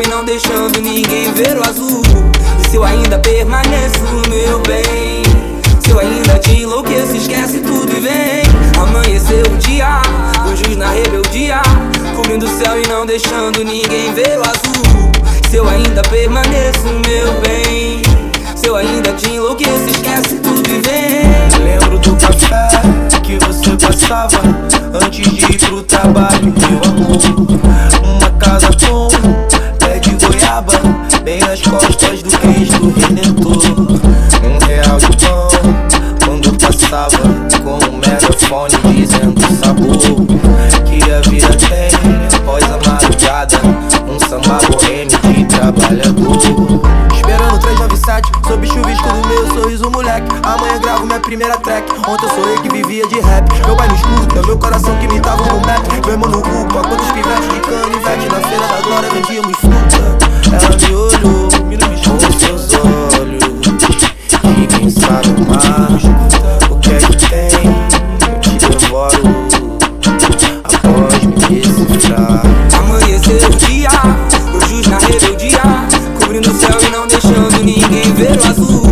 e 0.00 0.08
não 0.08 0.24
deixando 0.24 0.80
ninguém 0.80 1.32
ver 1.34 1.58
o 1.58 1.68
azul. 1.68 2.02
E 2.60 2.70
se 2.70 2.76
eu 2.76 2.84
ainda 2.84 3.18
permaneço, 3.18 4.00
meu 4.28 4.60
bem? 4.60 5.22
Se 5.80 5.90
eu 5.90 5.98
ainda 5.98 6.38
te 6.38 6.62
enlouqueço, 6.62 7.16
esquece 7.16 7.58
tudo 7.58 7.92
e 7.96 8.00
vem. 8.00 8.42
Amanheceu 8.80 9.44
o 9.44 9.58
dia, 9.58 10.00
o 10.46 10.56
juiz 10.56 10.76
na 10.76 10.90
rebeldia, 10.90 11.60
cobrindo 12.16 12.46
o 12.46 12.48
céu 12.48 12.80
e 12.80 12.88
não 12.88 13.04
deixando 13.04 13.64
ninguém 13.64 14.14
ver 14.14 14.38
o 14.38 14.42
azul. 14.42 15.12
Se 15.50 15.56
eu 15.56 15.68
ainda 15.68 16.02
permaneço, 16.02 16.86
meu 17.06 17.40
bem? 17.40 18.02
Se 18.56 18.68
eu 18.68 18.76
ainda 18.76 19.12
te 19.12 19.30
enlouqueço, 19.30 19.90
esquece 19.90 20.36
tudo 20.36 20.68
e 20.70 20.80
vem. 20.80 21.64
Lembro 21.64 21.98
do 21.98 22.16
café 22.16 22.68
que 23.22 23.38
você 23.44 23.76
passava 23.86 24.40
antes 25.04 25.30
de 25.30 25.52
ir 25.52 25.58
pro 25.58 25.82
trabalho, 25.82 26.54
meu 26.56 26.90
amor. 26.90 27.71
Cristo 32.72 32.88
Redentor. 32.96 33.62
Um 34.42 34.66
real 34.66 34.98
de 34.98 35.16
pão 35.18 35.48
quando 36.24 36.58
passava 36.58 37.18
com 37.62 37.78
um 37.90 37.98
megafone 37.98 38.74
dizendo 38.94 39.40
sabor 39.56 39.98
que 40.86 41.10
a 41.10 41.20
vida 41.28 41.48
tem 41.48 41.90
após 42.34 42.64
a 42.64 42.78
madrugada. 42.88 43.60
Um 44.08 44.18
samba 44.18 44.58
boêmio 44.68 45.18
de 45.34 45.44
trabalhador. 45.44 46.38
Esperando 47.14 47.58
397, 47.60 48.32
sob 48.46 48.66
chuvisco 48.66 49.08
do 49.08 49.28
meu 49.28 49.54
sorriso, 49.54 49.90
moleque. 49.90 50.28
Amanhã 50.42 50.78
gravo 50.80 51.06
minha 51.06 51.20
primeira 51.20 51.56
track. 51.58 51.92
Ontem 52.08 52.26
eu 52.26 52.30
sou 52.30 52.48
eu 52.48 52.62
que 52.62 52.68
vivia 52.70 53.06
de 53.06 53.20
rap. 53.20 53.52
Meu 53.66 53.76
pai 53.76 53.88
não 53.88 53.94
escuta, 53.94 54.46
meu 54.46 54.58
coração 54.58 54.96
que 54.98 55.04
imitava 55.04 55.44
no 55.44 55.60
map. 55.60 55.86
Meu 56.04 56.10
irmão 56.10 56.30
no 56.30 56.42
culpa, 56.42 56.88
quantos 56.88 57.12
pivetes 57.12 57.48
de 57.48 57.60
canivete. 57.60 58.28
Na 58.28 58.48
feira 58.48 58.66
da 58.66 58.80
glória 58.80 59.10
vendíamos 59.10 59.56
fruta. 59.58 60.01
Sabe 65.12 65.28
mais 65.46 66.04
o 66.70 66.76
que 66.78 66.90
é 66.90 66.98
que 66.98 67.16
tem? 67.28 67.50
Eu 68.32 68.40
te 68.40 68.56
devoro 68.56 69.46
após 70.64 71.22
me 71.24 71.60
decifrar. 71.60 72.42
Amanheceu 72.78 73.46
o 73.46 73.50
dia, 73.56 73.90
o 74.54 74.66
juiz 74.66 74.86
na 74.86 74.96
rebeldia, 74.96 75.60
cobrindo 76.18 76.50
o 76.50 76.54
céu 76.54 76.78
e 76.80 76.90
não 76.90 77.06
deixando 77.06 77.62
ninguém 77.62 78.10
ver 78.14 78.40
o 78.40 78.48
azul. 78.48 78.86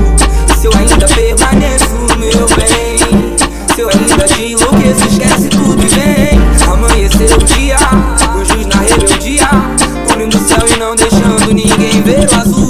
Se 0.60 0.66
eu 0.66 0.72
ainda 0.76 1.06
permaneço, 1.06 1.96
meu 2.18 2.46
bem, 2.54 3.36
se 3.74 3.80
eu 3.80 3.88
ainda 3.88 4.24
te 4.26 4.52
enlouqueço, 4.52 5.08
esquece 5.08 5.48
tudo 5.48 5.82
e 5.82 5.88
vem. 5.88 6.38
Amanheceu 6.70 7.34
o 7.34 7.44
dia, 7.44 7.78
o 8.36 8.44
juiz 8.44 8.66
na 8.66 8.82
rebeldia, 8.82 9.48
cobrindo 10.06 10.36
o 10.36 10.41
céu 10.46 10.66
e 10.68 10.78
não 10.78 10.94
deixando 10.94 11.54
ninguém 11.54 12.02
ver 12.02 12.28
o 12.30 12.41
azul. 12.41 12.69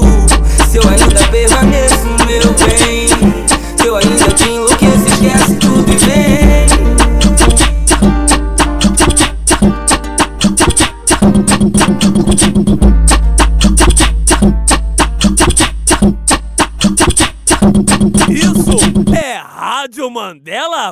Isso 18.29 18.77
é 19.15 19.37
Rádio 19.39 20.11
Mandela 20.11 20.89